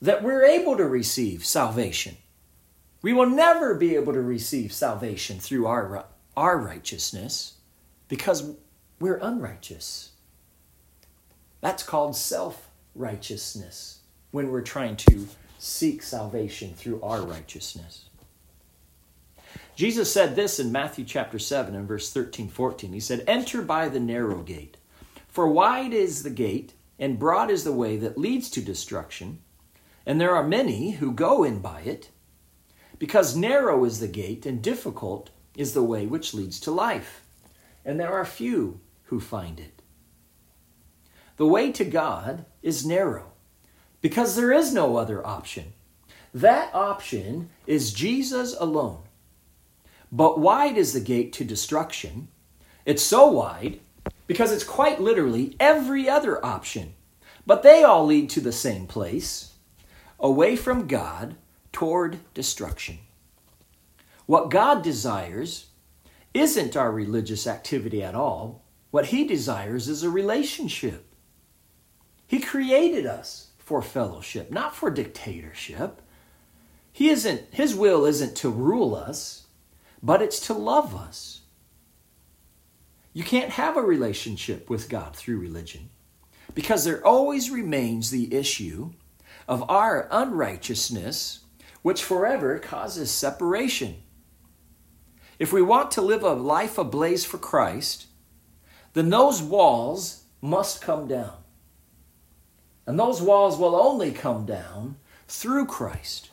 that 0.00 0.22
we're 0.22 0.44
able 0.44 0.76
to 0.76 0.86
receive 0.86 1.44
salvation. 1.44 2.16
We 3.02 3.12
will 3.12 3.28
never 3.28 3.74
be 3.74 3.94
able 3.96 4.12
to 4.12 4.20
receive 4.20 4.72
salvation 4.72 5.38
through 5.38 5.66
our, 5.66 6.04
our 6.36 6.58
righteousness 6.58 7.54
because 8.08 8.54
we're 9.02 9.18
unrighteous. 9.20 10.12
That's 11.60 11.82
called 11.82 12.14
self 12.14 12.70
righteousness 12.94 13.98
when 14.30 14.50
we're 14.50 14.62
trying 14.62 14.94
to 14.96 15.26
seek 15.58 16.04
salvation 16.04 16.72
through 16.74 17.02
our 17.02 17.20
righteousness. 17.20 18.04
Jesus 19.74 20.12
said 20.12 20.36
this 20.36 20.60
in 20.60 20.70
Matthew 20.70 21.04
chapter 21.04 21.40
7 21.40 21.74
and 21.74 21.88
verse 21.88 22.12
13 22.12 22.48
14. 22.48 22.92
He 22.92 23.00
said, 23.00 23.24
Enter 23.26 23.60
by 23.60 23.88
the 23.88 23.98
narrow 23.98 24.40
gate, 24.40 24.76
for 25.26 25.48
wide 25.48 25.92
is 25.92 26.22
the 26.22 26.30
gate, 26.30 26.72
and 26.96 27.18
broad 27.18 27.50
is 27.50 27.64
the 27.64 27.72
way 27.72 27.96
that 27.96 28.16
leads 28.16 28.48
to 28.50 28.62
destruction, 28.62 29.40
and 30.06 30.20
there 30.20 30.36
are 30.36 30.46
many 30.46 30.92
who 30.92 31.10
go 31.10 31.42
in 31.42 31.58
by 31.58 31.80
it. 31.80 32.10
Because 33.00 33.34
narrow 33.34 33.84
is 33.84 33.98
the 33.98 34.06
gate, 34.06 34.46
and 34.46 34.62
difficult 34.62 35.30
is 35.56 35.74
the 35.74 35.82
way 35.82 36.06
which 36.06 36.34
leads 36.34 36.60
to 36.60 36.70
life, 36.70 37.24
and 37.84 37.98
there 37.98 38.12
are 38.12 38.24
few 38.24 38.78
who 39.12 39.20
find 39.20 39.60
it. 39.60 39.82
The 41.36 41.46
way 41.46 41.70
to 41.72 41.84
God 41.84 42.46
is 42.62 42.86
narrow 42.86 43.32
because 44.00 44.36
there 44.36 44.50
is 44.50 44.72
no 44.72 44.96
other 44.96 45.24
option. 45.26 45.74
That 46.32 46.74
option 46.74 47.50
is 47.66 47.92
Jesus 47.92 48.56
alone. 48.58 49.02
But 50.10 50.40
wide 50.40 50.78
is 50.78 50.94
the 50.94 51.00
gate 51.00 51.34
to 51.34 51.44
destruction. 51.44 52.28
It's 52.86 53.02
so 53.02 53.26
wide 53.26 53.80
because 54.26 54.50
it's 54.50 54.64
quite 54.64 54.98
literally 54.98 55.56
every 55.60 56.08
other 56.08 56.42
option. 56.42 56.94
But 57.46 57.62
they 57.62 57.82
all 57.82 58.06
lead 58.06 58.30
to 58.30 58.40
the 58.40 58.50
same 58.50 58.86
place 58.86 59.52
away 60.18 60.56
from 60.56 60.86
God 60.86 61.36
toward 61.70 62.20
destruction. 62.32 63.00
What 64.24 64.48
God 64.48 64.82
desires 64.82 65.66
isn't 66.32 66.78
our 66.78 66.90
religious 66.90 67.46
activity 67.46 68.02
at 68.02 68.14
all, 68.14 68.61
what 68.92 69.06
he 69.06 69.24
desires 69.24 69.88
is 69.88 70.02
a 70.02 70.10
relationship. 70.10 71.06
He 72.26 72.40
created 72.40 73.06
us 73.06 73.48
for 73.58 73.80
fellowship, 73.80 74.52
not 74.52 74.76
for 74.76 74.90
dictatorship. 74.90 76.02
He 76.92 77.08
isn't 77.08 77.42
his 77.50 77.74
will 77.74 78.04
isn't 78.04 78.36
to 78.36 78.50
rule 78.50 78.94
us, 78.94 79.46
but 80.02 80.20
it's 80.20 80.38
to 80.46 80.52
love 80.52 80.94
us. 80.94 81.40
You 83.14 83.24
can't 83.24 83.50
have 83.52 83.78
a 83.78 83.82
relationship 83.82 84.68
with 84.68 84.90
God 84.90 85.16
through 85.16 85.38
religion 85.38 85.88
because 86.54 86.84
there 86.84 87.04
always 87.04 87.50
remains 87.50 88.10
the 88.10 88.34
issue 88.34 88.92
of 89.48 89.68
our 89.70 90.06
unrighteousness, 90.10 91.40
which 91.80 92.04
forever 92.04 92.58
causes 92.58 93.10
separation. 93.10 94.02
If 95.38 95.50
we 95.50 95.62
want 95.62 95.90
to 95.92 96.02
live 96.02 96.22
a 96.22 96.34
life 96.34 96.76
ablaze 96.76 97.24
for 97.24 97.38
Christ, 97.38 98.08
then 98.94 99.10
those 99.10 99.42
walls 99.42 100.24
must 100.40 100.82
come 100.82 101.08
down. 101.08 101.36
And 102.86 102.98
those 102.98 103.22
walls 103.22 103.58
will 103.58 103.76
only 103.76 104.10
come 104.10 104.44
down 104.44 104.96
through 105.28 105.66
Christ. 105.66 106.30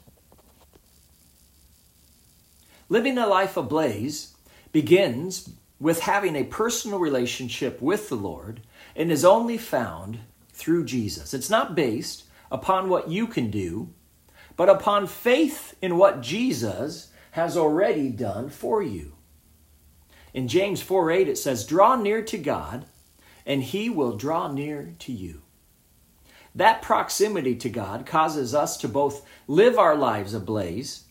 Living 2.89 3.17
a 3.17 3.27
life 3.27 3.55
ablaze 3.55 4.35
begins 4.71 5.49
with 5.79 6.01
having 6.01 6.35
a 6.35 6.43
personal 6.43 6.99
relationship 6.99 7.81
with 7.81 8.09
the 8.09 8.15
Lord 8.15 8.61
and 8.95 9.11
is 9.11 9.23
only 9.23 9.57
found 9.57 10.19
through 10.51 10.85
Jesus. 10.85 11.33
It's 11.33 11.49
not 11.49 11.75
based 11.75 12.25
upon 12.51 12.89
what 12.89 13.09
you 13.09 13.27
can 13.27 13.49
do, 13.51 13.93
but 14.57 14.69
upon 14.69 15.07
faith 15.07 15.75
in 15.81 15.97
what 15.97 16.21
Jesus 16.21 17.11
has 17.31 17.55
already 17.55 18.09
done 18.09 18.49
for 18.49 18.81
you. 18.81 19.13
In 20.33 20.47
James 20.47 20.81
4 20.81 21.11
8, 21.11 21.27
it 21.27 21.37
says, 21.37 21.65
Draw 21.65 21.97
near 21.97 22.21
to 22.23 22.37
God, 22.37 22.85
and 23.45 23.63
he 23.63 23.89
will 23.89 24.15
draw 24.15 24.51
near 24.51 24.95
to 24.99 25.11
you. 25.11 25.41
That 26.55 26.81
proximity 26.81 27.55
to 27.55 27.69
God 27.69 28.05
causes 28.05 28.53
us 28.53 28.77
to 28.77 28.87
both 28.87 29.25
live 29.47 29.77
our 29.77 29.95
lives 29.95 30.33
ablaze 30.33 31.05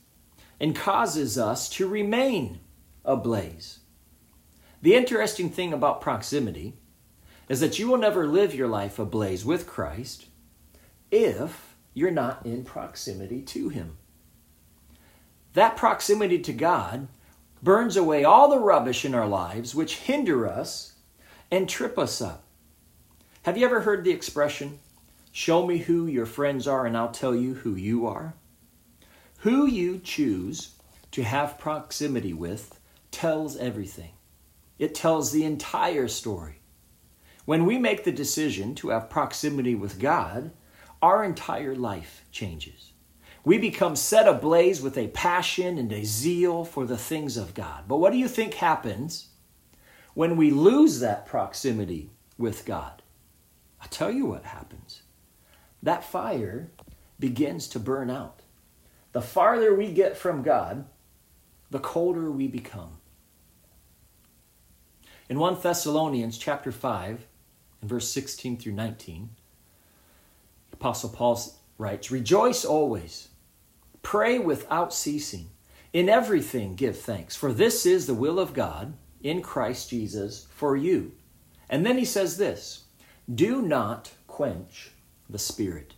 and 0.61 0.75
causes 0.75 1.39
us 1.39 1.69
to 1.71 1.89
remain 1.89 2.61
ablaze. 3.05 3.79
The 4.83 4.95
interesting 4.95 5.51
thing 5.51 5.73
about 5.73 6.01
proximity 6.01 6.75
is 7.49 7.61
that 7.61 7.79
you 7.79 7.89
will 7.89 7.99
never 7.99 8.27
live 8.27 8.55
your 8.55 8.69
life 8.69 8.99
ablaze 8.99 9.45
with 9.45 9.67
Christ 9.67 10.27
if 11.11 11.75
you're 11.95 12.11
not 12.11 12.45
in 12.45 12.65
proximity 12.65 13.43
to 13.43 13.71
Him. 13.71 13.97
That 15.55 15.77
proximity 15.77 16.39
to 16.41 16.53
God 16.53 17.09
burns 17.63 17.97
away 17.97 18.25
all 18.25 18.49
the 18.49 18.59
rubbish 18.59 19.05
in 19.05 19.15
our 19.15 19.27
lives 19.27 19.75
which 19.75 19.97
hinder 19.97 20.47
us 20.47 20.95
and 21.51 21.69
trip 21.69 21.99
us 21.99 22.21
up. 22.21 22.45
Have 23.43 23.57
you 23.57 23.65
ever 23.65 23.81
heard 23.81 24.05
the 24.05 24.11
expression, 24.11 24.79
Show 25.39 25.65
me 25.65 25.79
who 25.79 26.07
your 26.07 26.27
friends 26.27 26.67
are, 26.67 26.85
and 26.85 26.97
I'll 26.97 27.13
tell 27.13 27.33
you 27.33 27.55
who 27.55 27.77
you 27.77 28.09
are? 28.09 28.35
Who 29.43 29.67
you 29.67 30.01
choose 30.01 30.75
to 31.13 31.23
have 31.23 31.61
proximity 31.61 32.33
with 32.33 32.81
tells 33.13 33.57
everything. 33.57 34.11
It 34.81 34.97
tells 34.97 35.31
the 35.31 35.45
entire 35.45 36.09
story. 36.09 36.61
When 37.45 37.67
we 37.67 37.79
make 37.79 38.03
the 38.03 38.11
decision 38.11 38.75
to 38.77 38.89
have 38.89 39.11
proximity 39.11 39.77
with 39.77 40.01
God, 40.01 40.51
our 41.01 41.23
entire 41.23 41.77
life 41.77 42.25
changes. 42.33 42.88
We 43.49 43.57
become 43.57 43.97
set 43.97 44.29
ablaze 44.29 44.83
with 44.83 44.99
a 44.99 45.09
passion 45.09 45.79
and 45.79 45.91
a 45.91 46.05
zeal 46.05 46.67
for 46.67 46.85
the 46.85 46.99
things 46.99 47.39
of 47.39 47.55
God. 47.55 47.85
But 47.89 47.97
what 47.97 48.13
do 48.13 48.19
you 48.19 48.29
think 48.29 48.53
happens 48.53 49.29
when 50.13 50.37
we 50.37 50.51
lose 50.51 51.01
that 51.01 51.25
proximity 51.25 52.11
with 52.37 52.67
God? 52.67 53.01
I'll 53.81 53.89
tell 53.89 54.11
you 54.11 54.27
what 54.27 54.45
happens. 54.45 55.01
That 55.83 56.05
fire 56.05 56.71
begins 57.19 57.69
to 57.69 57.81
burn 57.81 58.11
out. 58.11 58.43
The 59.13 59.23
farther 59.23 59.75
we 59.75 59.93
get 59.93 60.19
from 60.19 60.43
God, 60.43 60.85
the 61.71 61.79
colder 61.79 62.31
we 62.31 62.49
become. 62.49 62.99
In 65.31 65.39
1 65.39 65.57
Thessalonians 65.63 66.37
chapter 66.37 66.71
5, 66.71 67.27
and 67.81 67.89
verse 67.89 68.13
16 68.13 68.59
through 68.59 68.73
19, 68.73 69.31
Apostle 70.75 71.09
Paul 71.09 71.41
writes, 71.79 72.11
Rejoice 72.11 72.67
always, 72.67 73.28
pray 74.09 74.39
without 74.39 74.95
ceasing, 74.95 75.51
in 75.93 76.09
everything 76.09 76.75
give 76.75 76.99
thanks, 76.99 77.37
for 77.37 77.53
this 77.53 77.85
is 77.85 78.07
the 78.07 78.15
will 78.15 78.39
of 78.39 78.55
God 78.55 78.95
in 79.23 79.43
Christ 79.43 79.91
Jesus 79.91 80.47
for 80.49 80.75
you. 80.75 81.13
And 81.69 81.85
then 81.85 81.99
he 81.99 82.07
says 82.07 82.39
this 82.39 82.85
Do 83.35 83.61
not 83.61 84.11
quench 84.27 84.93
the 85.29 85.39
Spirit. 85.39 85.93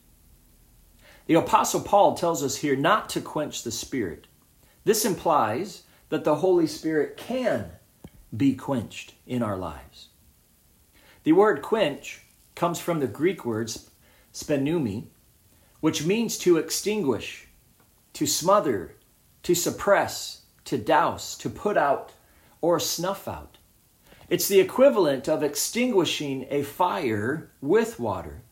The 1.26 1.34
Apostle 1.34 1.82
Paul 1.82 2.16
tells 2.16 2.42
us 2.42 2.56
here 2.56 2.74
not 2.74 3.10
to 3.10 3.20
quench 3.20 3.62
the 3.62 3.70
Spirit. 3.70 4.26
This 4.82 5.04
implies 5.04 5.84
that 6.08 6.24
the 6.24 6.34
Holy 6.34 6.66
Spirit 6.66 7.16
can 7.16 7.70
be 8.36 8.56
quenched 8.56 9.14
in 9.24 9.40
our 9.40 9.56
lives. 9.56 10.08
The 11.22 11.30
word 11.30 11.62
quench 11.62 12.22
comes 12.56 12.80
from 12.80 12.98
the 12.98 13.06
Greek 13.06 13.44
words 13.44 13.88
sbennumi, 14.34 15.04
which 15.78 16.04
means 16.04 16.38
to 16.38 16.56
extinguish, 16.56 17.46
to 18.14 18.26
smother, 18.26 18.96
to 19.42 19.54
suppress, 19.54 20.42
to 20.64 20.78
douse, 20.78 21.36
to 21.38 21.48
put 21.48 21.76
out, 21.76 22.12
or 22.60 22.78
snuff 22.78 23.26
out. 23.26 23.58
It's 24.28 24.48
the 24.48 24.60
equivalent 24.60 25.28
of 25.28 25.42
extinguishing 25.42 26.46
a 26.50 26.62
fire 26.62 27.50
with 27.60 27.98
water. 27.98 28.42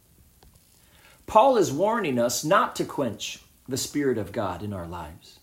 Paul 1.27 1.57
is 1.57 1.71
warning 1.71 2.19
us 2.19 2.43
not 2.43 2.75
to 2.77 2.85
quench 2.85 3.41
the 3.69 3.77
Spirit 3.77 4.19
of 4.19 4.33
God 4.33 4.63
in 4.63 4.73
our 4.73 4.87
lives. 4.87 5.39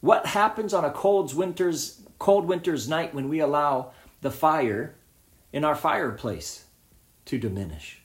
What 0.00 0.26
happens 0.26 0.74
on 0.74 0.84
a 0.84 0.90
cold 0.90 1.34
winter's, 1.34 2.00
cold 2.18 2.46
winter's 2.46 2.88
night 2.88 3.14
when 3.14 3.28
we 3.28 3.40
allow 3.40 3.92
the 4.22 4.30
fire 4.30 4.96
in 5.52 5.64
our 5.64 5.76
fireplace 5.76 6.64
to 7.26 7.38
diminish? 7.38 8.02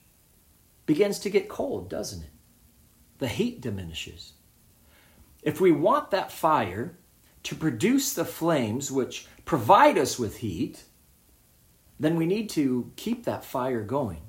Begins 0.85 1.19
to 1.19 1.29
get 1.29 1.49
cold, 1.49 1.89
doesn't 1.89 2.23
it? 2.23 2.31
The 3.19 3.27
heat 3.27 3.61
diminishes. 3.61 4.33
If 5.41 5.61
we 5.61 5.71
want 5.71 6.11
that 6.11 6.31
fire 6.31 6.97
to 7.43 7.55
produce 7.55 8.13
the 8.13 8.25
flames 8.25 8.91
which 8.91 9.27
provide 9.45 9.97
us 9.97 10.19
with 10.19 10.37
heat, 10.37 10.83
then 11.99 12.15
we 12.15 12.25
need 12.25 12.49
to 12.51 12.91
keep 12.95 13.25
that 13.25 13.45
fire 13.45 13.83
going. 13.83 14.21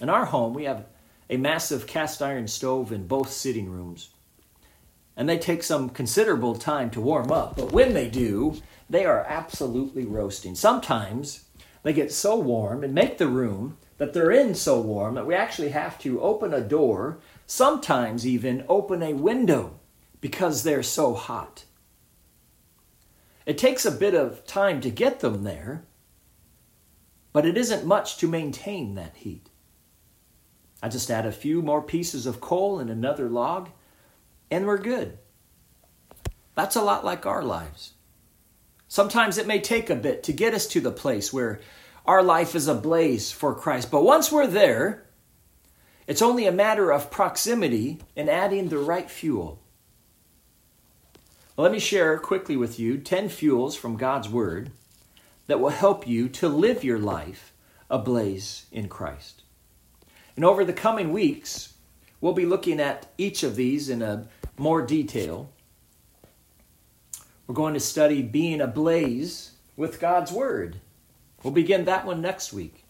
In 0.00 0.08
our 0.08 0.26
home, 0.26 0.54
we 0.54 0.64
have 0.64 0.86
a 1.30 1.36
massive 1.36 1.86
cast 1.86 2.22
iron 2.22 2.48
stove 2.48 2.92
in 2.92 3.06
both 3.06 3.30
sitting 3.30 3.70
rooms. 3.70 4.10
And 5.16 5.28
they 5.28 5.38
take 5.38 5.62
some 5.62 5.90
considerable 5.90 6.54
time 6.54 6.90
to 6.90 7.00
warm 7.00 7.32
up, 7.32 7.56
but 7.56 7.72
when 7.72 7.94
they 7.94 8.08
do, 8.08 8.60
they 8.88 9.04
are 9.04 9.24
absolutely 9.28 10.04
roasting. 10.04 10.54
Sometimes 10.54 11.44
they 11.82 11.92
get 11.92 12.12
so 12.12 12.36
warm 12.36 12.84
and 12.84 12.94
make 12.94 13.18
the 13.18 13.26
room 13.26 13.76
that 13.98 14.12
they're 14.12 14.30
in 14.30 14.54
so 14.54 14.80
warm 14.80 15.14
that 15.16 15.26
we 15.26 15.34
actually 15.34 15.70
have 15.70 15.98
to 16.00 16.20
open 16.20 16.54
a 16.54 16.60
door, 16.60 17.18
sometimes 17.46 18.26
even 18.26 18.64
open 18.68 19.02
a 19.02 19.12
window 19.12 19.77
because 20.20 20.62
they're 20.62 20.82
so 20.82 21.14
hot. 21.14 21.64
It 23.46 23.58
takes 23.58 23.86
a 23.86 23.90
bit 23.90 24.14
of 24.14 24.46
time 24.46 24.80
to 24.82 24.90
get 24.90 25.20
them 25.20 25.44
there, 25.44 25.84
but 27.32 27.46
it 27.46 27.56
isn't 27.56 27.86
much 27.86 28.18
to 28.18 28.28
maintain 28.28 28.94
that 28.94 29.16
heat. 29.16 29.48
I 30.82 30.88
just 30.88 31.10
add 31.10 31.26
a 31.26 31.32
few 31.32 31.62
more 31.62 31.82
pieces 31.82 32.26
of 32.26 32.40
coal 32.40 32.78
and 32.78 32.90
another 32.90 33.28
log, 33.28 33.70
and 34.50 34.66
we're 34.66 34.78
good. 34.78 35.18
That's 36.54 36.76
a 36.76 36.82
lot 36.82 37.04
like 37.04 37.26
our 37.26 37.42
lives. 37.42 37.92
Sometimes 38.88 39.38
it 39.38 39.46
may 39.46 39.60
take 39.60 39.90
a 39.90 39.96
bit 39.96 40.22
to 40.24 40.32
get 40.32 40.54
us 40.54 40.66
to 40.68 40.80
the 40.80 40.90
place 40.90 41.32
where 41.32 41.60
our 42.06 42.22
life 42.22 42.54
is 42.54 42.68
ablaze 42.68 43.30
for 43.30 43.54
Christ. 43.54 43.90
But 43.90 44.02
once 44.02 44.32
we're 44.32 44.46
there, 44.46 45.06
it's 46.06 46.22
only 46.22 46.46
a 46.46 46.52
matter 46.52 46.90
of 46.90 47.10
proximity 47.10 48.00
and 48.16 48.30
adding 48.30 48.68
the 48.68 48.78
right 48.78 49.10
fuel. 49.10 49.62
Let 51.58 51.72
me 51.72 51.80
share 51.80 52.16
quickly 52.18 52.56
with 52.56 52.78
you 52.78 52.98
10 52.98 53.28
fuels 53.30 53.74
from 53.74 53.96
God's 53.96 54.28
Word 54.28 54.70
that 55.48 55.58
will 55.58 55.70
help 55.70 56.06
you 56.06 56.28
to 56.28 56.48
live 56.48 56.84
your 56.84 57.00
life 57.00 57.52
ablaze 57.90 58.66
in 58.70 58.88
Christ. 58.88 59.42
And 60.36 60.44
over 60.44 60.64
the 60.64 60.72
coming 60.72 61.12
weeks, 61.12 61.74
we'll 62.20 62.32
be 62.32 62.46
looking 62.46 62.78
at 62.78 63.08
each 63.18 63.42
of 63.42 63.56
these 63.56 63.88
in 63.88 64.02
a 64.02 64.28
more 64.56 64.82
detail. 64.82 65.50
We're 67.48 67.56
going 67.56 67.74
to 67.74 67.80
study 67.80 68.22
being 68.22 68.60
ablaze 68.60 69.50
with 69.76 69.98
God's 69.98 70.30
Word. 70.30 70.76
We'll 71.42 71.52
begin 71.52 71.86
that 71.86 72.06
one 72.06 72.20
next 72.20 72.52
week. 72.52 72.84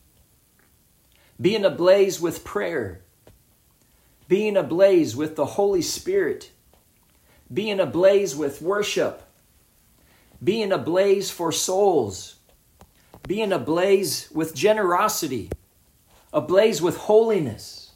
Being 1.40 1.64
ablaze 1.64 2.20
with 2.20 2.44
prayer. 2.44 3.00
Being 4.28 4.58
ablaze 4.58 5.16
with 5.16 5.36
the 5.36 5.46
Holy 5.46 5.80
Spirit. 5.80 6.50
Being 7.52 7.80
ablaze 7.80 8.36
with 8.36 8.60
worship. 8.62 9.22
Being 10.42 10.72
ablaze 10.72 11.30
for 11.30 11.50
souls. 11.52 12.36
Being 13.26 13.52
ablaze 13.52 14.30
with 14.32 14.54
generosity 14.54 15.50
ablaze 16.32 16.82
with 16.82 16.96
holiness, 16.96 17.92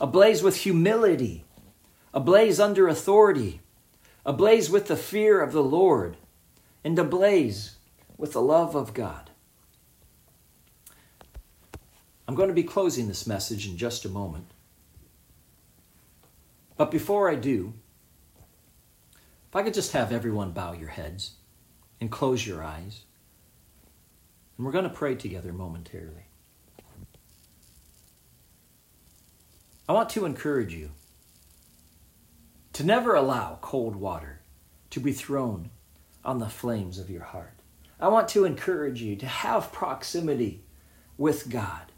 ablaze 0.00 0.42
with 0.42 0.56
humility, 0.56 1.44
ablaze 2.12 2.60
under 2.60 2.88
authority, 2.88 3.60
ablaze 4.26 4.70
with 4.70 4.86
the 4.86 4.96
fear 4.96 5.40
of 5.40 5.52
the 5.52 5.62
Lord, 5.62 6.16
and 6.84 6.98
ablaze 6.98 7.76
with 8.16 8.32
the 8.32 8.42
love 8.42 8.74
of 8.74 8.94
God. 8.94 9.30
I'm 12.28 12.34
going 12.34 12.48
to 12.48 12.54
be 12.54 12.62
closing 12.62 13.08
this 13.08 13.26
message 13.26 13.66
in 13.66 13.76
just 13.76 14.04
a 14.04 14.08
moment. 14.08 14.46
But 16.76 16.90
before 16.90 17.28
I 17.28 17.34
do, 17.34 17.74
if 19.50 19.56
I 19.56 19.64
could 19.64 19.74
just 19.74 19.92
have 19.92 20.12
everyone 20.12 20.52
bow 20.52 20.74
your 20.74 20.90
heads 20.90 21.32
and 22.00 22.08
close 22.08 22.46
your 22.46 22.62
eyes, 22.62 23.02
and 24.56 24.64
we're 24.64 24.70
going 24.70 24.84
to 24.84 24.90
pray 24.90 25.16
together 25.16 25.52
momentarily. 25.52 26.28
I 29.88 29.92
want 29.92 30.08
to 30.10 30.24
encourage 30.24 30.72
you 30.72 30.92
to 32.74 32.84
never 32.84 33.16
allow 33.16 33.58
cold 33.60 33.96
water 33.96 34.40
to 34.90 35.00
be 35.00 35.12
thrown 35.12 35.70
on 36.24 36.38
the 36.38 36.48
flames 36.48 37.00
of 37.00 37.10
your 37.10 37.24
heart. 37.24 37.58
I 37.98 38.06
want 38.06 38.28
to 38.28 38.44
encourage 38.44 39.02
you 39.02 39.16
to 39.16 39.26
have 39.26 39.72
proximity 39.72 40.62
with 41.18 41.50
God. 41.50 41.90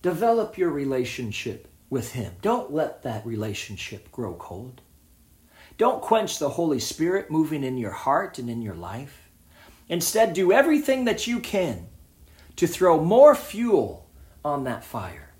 Develop 0.00 0.56
your 0.56 0.70
relationship 0.70 1.66
with 1.90 2.12
Him. 2.12 2.34
Don't 2.40 2.72
let 2.72 3.02
that 3.02 3.26
relationship 3.26 4.12
grow 4.12 4.34
cold. 4.34 4.80
Don't 5.76 6.00
quench 6.00 6.38
the 6.38 6.50
Holy 6.50 6.78
Spirit 6.78 7.30
moving 7.30 7.64
in 7.64 7.76
your 7.76 7.90
heart 7.90 8.38
and 8.38 8.48
in 8.48 8.62
your 8.62 8.74
life. 8.74 9.28
Instead, 9.88 10.32
do 10.32 10.52
everything 10.52 11.04
that 11.04 11.26
you 11.26 11.40
can 11.40 11.88
to 12.56 12.66
throw 12.66 13.02
more 13.02 13.34
fuel 13.34 14.08
on 14.44 14.64
that 14.64 14.84
fire. 14.84 15.34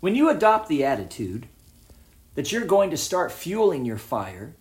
When 0.00 0.14
you 0.14 0.28
adopt 0.28 0.68
the 0.68 0.84
attitude 0.84 1.46
that 2.34 2.50
you're 2.50 2.64
going 2.64 2.90
to 2.90 2.96
start 2.96 3.30
fueling 3.30 3.84
your 3.84 3.98
fire, 3.98 4.56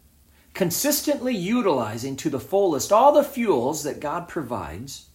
consistently 0.53 1.35
utilizing 1.35 2.15
to 2.17 2.29
the 2.29 2.39
fullest 2.39 2.91
all 2.91 3.13
the 3.13 3.23
fuels 3.23 3.83
that 3.83 3.99
God 3.99 4.27
provides, 4.27 5.09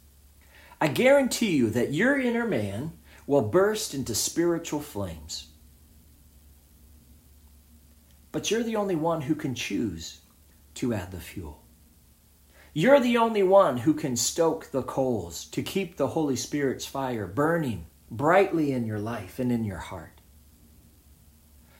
I 0.80 0.88
guarantee 0.88 1.56
you 1.56 1.70
that 1.70 1.92
your 1.92 2.18
inner 2.18 2.46
man 2.46 2.92
will 3.26 3.42
burst 3.42 3.94
into 3.94 4.14
spiritual 4.14 4.80
flames. 4.80 5.48
But 8.34 8.50
you're 8.50 8.64
the 8.64 8.74
only 8.74 8.96
one 8.96 9.20
who 9.20 9.36
can 9.36 9.54
choose 9.54 10.22
to 10.74 10.92
add 10.92 11.12
the 11.12 11.20
fuel. 11.20 11.62
You're 12.72 12.98
the 12.98 13.16
only 13.16 13.44
one 13.44 13.76
who 13.76 13.94
can 13.94 14.16
stoke 14.16 14.72
the 14.72 14.82
coals 14.82 15.44
to 15.50 15.62
keep 15.62 15.96
the 15.96 16.08
Holy 16.08 16.34
Spirit's 16.34 16.84
fire 16.84 17.28
burning 17.28 17.86
brightly 18.10 18.72
in 18.72 18.86
your 18.86 18.98
life 18.98 19.38
and 19.38 19.52
in 19.52 19.62
your 19.62 19.78
heart. 19.78 20.20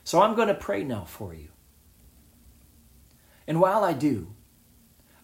So 0.05 0.21
I'm 0.21 0.33
going 0.33 0.47
to 0.47 0.53
pray 0.53 0.85
now 0.85 1.03
for 1.03 1.33
you. 1.33 1.49
And 3.45 3.59
while 3.59 3.83
I 3.83 3.91
do, 3.91 4.33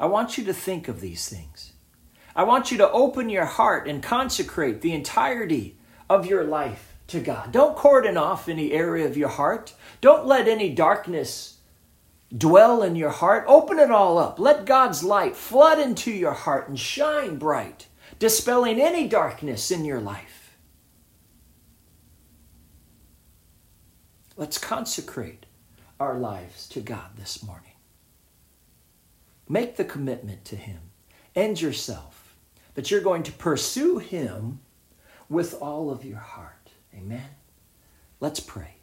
I 0.01 0.07
want 0.07 0.37
you 0.37 0.43
to 0.43 0.53
think 0.53 0.89
of 0.89 0.99
these 0.99 1.29
things. 1.29 1.71
I 2.35 2.43
want 2.43 2.73
you 2.73 2.77
to 2.79 2.91
open 2.91 3.29
your 3.29 3.45
heart 3.45 3.87
and 3.87 4.03
consecrate 4.03 4.81
the 4.81 4.91
entirety 4.91 5.79
of 6.09 6.25
your 6.25 6.43
life 6.43 6.90
to 7.11 7.19
God. 7.19 7.51
Don't 7.51 7.75
cordon 7.75 8.17
off 8.17 8.49
any 8.49 8.71
area 8.71 9.05
of 9.05 9.17
your 9.17 9.29
heart. 9.29 9.73
Don't 10.01 10.25
let 10.25 10.47
any 10.47 10.73
darkness 10.73 11.57
dwell 12.35 12.81
in 12.81 12.95
your 12.95 13.09
heart. 13.09 13.45
Open 13.47 13.79
it 13.79 13.91
all 13.91 14.17
up. 14.17 14.39
Let 14.39 14.65
God's 14.65 15.03
light 15.03 15.35
flood 15.35 15.79
into 15.79 16.11
your 16.11 16.33
heart 16.33 16.69
and 16.69 16.79
shine 16.79 17.37
bright, 17.37 17.87
dispelling 18.19 18.79
any 18.79 19.07
darkness 19.07 19.71
in 19.71 19.85
your 19.85 19.99
life. 19.99 20.57
Let's 24.37 24.57
consecrate 24.57 25.45
our 25.99 26.17
lives 26.17 26.67
to 26.69 26.79
God 26.79 27.17
this 27.17 27.43
morning. 27.43 27.73
Make 29.47 29.75
the 29.75 29.83
commitment 29.83 30.45
to 30.45 30.55
Him 30.55 30.79
and 31.35 31.61
yourself 31.61 32.35
that 32.73 32.89
you're 32.89 33.01
going 33.01 33.23
to 33.23 33.31
pursue 33.33 33.97
Him 33.97 34.61
with 35.27 35.61
all 35.61 35.91
of 35.91 36.05
your 36.05 36.19
heart. 36.19 36.60
Amen. 36.95 37.29
Let's 38.19 38.39
pray. 38.39 38.80